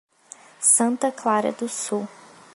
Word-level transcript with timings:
Santa 0.59 1.11
Clara 1.11 1.51
do 1.51 1.67
Sul 1.69 2.07